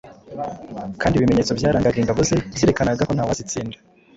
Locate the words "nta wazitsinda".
3.13-3.77